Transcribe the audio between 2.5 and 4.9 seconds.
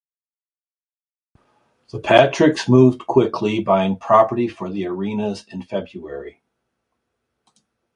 moved quickly, buying property for the